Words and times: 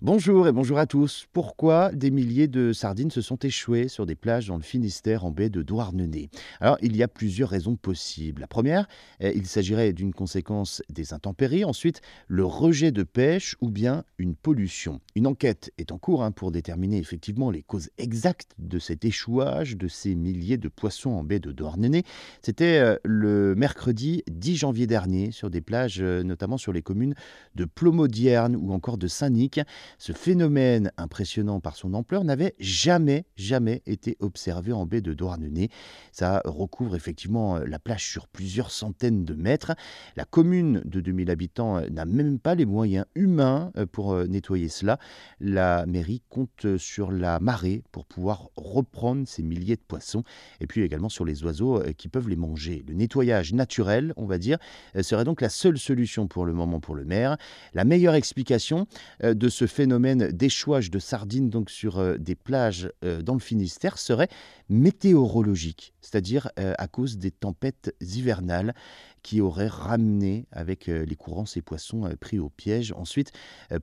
Bonjour 0.00 0.46
et 0.46 0.52
bonjour 0.52 0.78
à 0.78 0.86
tous. 0.86 1.26
Pourquoi 1.32 1.90
des 1.90 2.12
milliers 2.12 2.46
de 2.46 2.72
sardines 2.72 3.10
se 3.10 3.20
sont 3.20 3.38
échouées 3.38 3.88
sur 3.88 4.06
des 4.06 4.14
plages 4.14 4.46
dans 4.46 4.56
le 4.56 4.62
Finistère 4.62 5.24
en 5.24 5.32
baie 5.32 5.50
de 5.50 5.60
Douarnenez? 5.60 6.30
Alors, 6.60 6.78
il 6.82 6.96
y 6.96 7.02
a 7.02 7.08
plusieurs 7.08 7.48
raisons 7.48 7.74
possibles. 7.74 8.40
La 8.40 8.46
première, 8.46 8.86
eh, 9.18 9.32
il 9.34 9.46
s'agirait 9.46 9.92
d'une 9.92 10.14
conséquence 10.14 10.82
des 10.88 11.12
intempéries. 11.14 11.64
Ensuite, 11.64 12.00
le 12.28 12.44
rejet 12.44 12.92
de 12.92 13.02
pêche 13.02 13.56
ou 13.60 13.70
bien 13.70 14.04
une 14.18 14.36
pollution. 14.36 15.00
Une 15.16 15.26
enquête 15.26 15.72
est 15.78 15.90
en 15.90 15.98
cours 15.98 16.22
hein, 16.22 16.30
pour 16.30 16.52
déterminer 16.52 16.98
effectivement 16.98 17.50
les 17.50 17.64
causes 17.64 17.90
exactes 17.98 18.52
de 18.60 18.78
cet 18.78 19.04
échouage 19.04 19.76
de 19.76 19.88
ces 19.88 20.14
milliers 20.14 20.58
de 20.58 20.68
poissons 20.68 21.10
en 21.10 21.24
baie 21.24 21.40
de 21.40 21.50
Douarnenez. 21.50 22.04
C'était 22.40 22.78
euh, 22.78 22.96
le 23.02 23.56
mercredi 23.56 24.22
10 24.30 24.58
janvier 24.58 24.86
dernier 24.86 25.32
sur 25.32 25.50
des 25.50 25.60
plages, 25.60 26.00
euh, 26.00 26.22
notamment 26.22 26.56
sur 26.56 26.72
les 26.72 26.82
communes 26.82 27.16
de 27.56 27.64
Plomodierne 27.64 28.54
ou 28.54 28.72
encore 28.72 28.96
de 28.96 29.08
Saint-Nic. 29.08 29.58
Ce 29.96 30.12
phénomène, 30.12 30.92
impressionnant 30.96 31.60
par 31.60 31.76
son 31.76 31.94
ampleur, 31.94 32.24
n'avait 32.24 32.54
jamais, 32.58 33.24
jamais 33.36 33.82
été 33.86 34.16
observé 34.20 34.72
en 34.72 34.86
baie 34.86 35.00
de 35.00 35.14
Douarnenez. 35.14 35.70
Ça 36.12 36.42
recouvre 36.44 36.96
effectivement 36.96 37.56
euh, 37.56 37.64
la 37.66 37.78
plage 37.78 38.06
sur 38.06 38.28
plusieurs 38.28 38.70
centaines 38.70 39.24
de 39.24 39.34
mètres. 39.34 39.74
La 40.16 40.24
commune 40.24 40.82
de 40.84 41.00
2000 41.00 41.30
habitants 41.30 41.78
euh, 41.78 41.88
n'a 41.88 42.04
même 42.04 42.38
pas 42.38 42.54
les 42.54 42.66
moyens 42.66 43.06
humains 43.14 43.72
euh, 43.76 43.86
pour 43.86 44.14
nettoyer 44.26 44.68
cela. 44.68 44.98
La 45.40 45.86
mairie 45.86 46.22
compte 46.28 46.76
sur 46.76 47.10
la 47.10 47.40
marée 47.40 47.82
pour 47.92 48.04
pouvoir 48.04 48.50
reprendre 48.56 49.26
ces 49.26 49.42
milliers 49.42 49.76
de 49.76 49.82
poissons 49.86 50.24
et 50.60 50.66
puis 50.66 50.82
également 50.82 51.08
sur 51.08 51.24
les 51.24 51.44
oiseaux 51.44 51.82
qui 51.96 52.08
peuvent 52.08 52.28
les 52.28 52.36
manger. 52.36 52.84
Le 52.86 52.94
nettoyage 52.94 53.52
naturel, 53.52 54.12
on 54.16 54.26
va 54.26 54.38
dire, 54.38 54.58
serait 55.00 55.24
donc 55.24 55.40
la 55.40 55.48
seule 55.48 55.78
solution 55.78 56.26
pour 56.26 56.44
le 56.44 56.52
moment 56.52 56.80
pour 56.80 56.94
le 56.94 57.04
maire. 57.04 57.36
La 57.74 57.84
meilleure 57.84 58.14
explication 58.14 58.86
de 59.22 59.48
ce 59.48 59.66
phénomène 59.66 59.77
d'échouage 59.86 60.90
de 60.90 60.98
sardines 60.98 61.50
donc 61.50 61.70
sur 61.70 61.98
euh, 61.98 62.16
des 62.18 62.34
plages 62.34 62.90
euh, 63.04 63.22
dans 63.22 63.34
le 63.34 63.40
Finistère 63.40 63.98
serait 63.98 64.28
météorologique, 64.68 65.94
c'est-à-dire 66.00 66.50
euh, 66.58 66.74
à 66.78 66.88
cause 66.88 67.18
des 67.18 67.30
tempêtes 67.30 67.94
hivernales 68.00 68.74
qui 69.22 69.40
auraient 69.40 69.68
ramené 69.68 70.46
avec 70.52 70.86
les 70.86 71.16
courants 71.16 71.46
ces 71.46 71.62
poissons 71.62 72.08
pris 72.20 72.38
au 72.38 72.48
piège 72.48 72.92
ensuite 72.92 73.32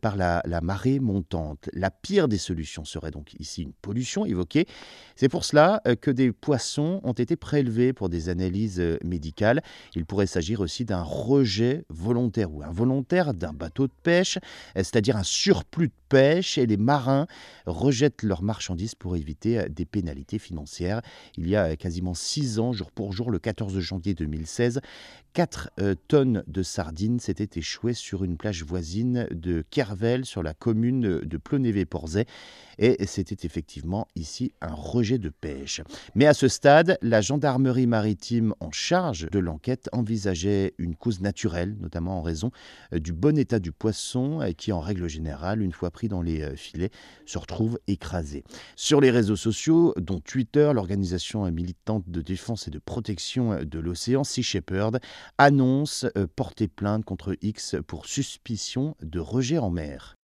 par 0.01 0.15
la, 0.15 0.41
marée 0.61 0.99
montante. 0.99 1.69
La 1.73 1.91
pire 1.91 2.27
des 2.27 2.37
solutions 2.37 2.85
serait 2.85 3.11
donc 3.11 3.35
ici 3.39 3.63
une 3.63 3.73
pollution 3.73 4.25
évoquée. 4.25 4.67
C'est 5.15 5.29
pour 5.29 5.45
cela 5.45 5.81
que 6.01 6.11
des 6.11 6.31
poissons 6.31 7.01
ont 7.03 7.13
été 7.13 7.35
prélevés 7.35 7.93
pour 7.93 8.09
des 8.09 8.29
analyses 8.29 8.81
médicales. 9.03 9.61
Il 9.95 10.05
pourrait 10.05 10.27
s'agir 10.27 10.61
aussi 10.61 10.85
d'un 10.85 11.01
rejet 11.01 11.85
volontaire 11.89 12.53
ou 12.53 12.63
involontaire 12.63 13.33
d'un 13.33 13.53
bateau 13.53 13.87
de 13.87 13.93
pêche, 14.03 14.37
c'est-à-dire 14.75 15.17
un 15.17 15.23
surplus 15.23 15.87
de 15.87 15.93
pêche 16.09 16.57
et 16.57 16.65
les 16.65 16.77
marins 16.77 17.27
rejettent 17.65 18.23
leurs 18.23 18.43
marchandises 18.43 18.95
pour 18.95 19.15
éviter 19.15 19.67
des 19.69 19.85
pénalités 19.85 20.39
financières. 20.39 21.01
Il 21.37 21.47
y 21.47 21.55
a 21.55 21.75
quasiment 21.75 22.13
six 22.13 22.59
ans, 22.59 22.73
jour 22.73 22.91
pour 22.91 23.13
jour, 23.13 23.31
le 23.31 23.39
14 23.39 23.79
janvier 23.79 24.13
2016, 24.13 24.81
4 25.35 25.69
euh, 25.81 25.95
tonnes 26.07 26.45
de 26.47 26.63
sardines 26.63 27.19
s'étaient 27.19 27.59
échouées 27.59 27.93
sur 27.93 28.23
une 28.23 28.37
plage 28.37 28.63
voisine 28.63 29.27
de 29.31 29.65
Kervel, 29.69 30.23
sur 30.23 30.41
la 30.41 30.53
commune 30.53 31.19
de 31.19 31.37
Plonévé-Porzay. 31.37 32.25
Et 32.77 33.05
c'était 33.05 33.45
effectivement 33.45 34.07
ici 34.15 34.53
un 34.61 34.73
rejet 34.73 35.17
de 35.17 35.29
pêche. 35.29 35.81
Mais 36.13 36.25
à 36.25 36.33
ce 36.33 36.47
stade, 36.47 36.97
la 37.01 37.19
gendarmerie 37.19 37.85
maritime 37.85 38.53
en 38.61 38.71
charge 38.71 39.29
de 39.29 39.39
l'enquête 39.39 39.89
envisageait 39.91 40.73
une 40.77 40.95
cause 40.95 41.19
naturelle, 41.19 41.75
notamment 41.81 42.19
en 42.19 42.21
raison 42.21 42.51
euh, 42.93 42.99
du 42.99 43.11
bon 43.11 43.37
état 43.37 43.59
du 43.59 43.73
poisson 43.73 44.41
euh, 44.41 44.51
qui, 44.51 44.71
en 44.71 44.79
règle 44.79 45.09
générale, 45.09 45.61
une 45.61 45.73
fois 45.73 45.91
pris 45.91 46.07
dans 46.07 46.21
les 46.21 46.55
filets, 46.55 46.91
se 47.25 47.37
retrouve 47.37 47.77
écrasé. 47.87 48.45
Sur 48.77 49.01
les 49.01 49.11
réseaux 49.11 49.35
sociaux, 49.35 49.93
dont 49.97 50.21
Twitter, 50.21 50.71
l'organisation 50.73 51.49
militante 51.51 52.09
de 52.09 52.21
défense 52.21 52.69
et 52.69 52.71
de 52.71 52.79
protection 52.79 53.63
de 53.63 53.79
l'océan 53.79 54.23
Sea 54.23 54.43
Shepherd 54.43 54.99
annonce 55.37 56.05
porter 56.35 56.67
plainte 56.67 57.05
contre 57.05 57.37
X 57.41 57.75
pour 57.87 58.05
suspicion 58.05 58.95
de 59.01 59.19
rejet 59.19 59.57
en 59.57 59.69
mer. 59.69 60.14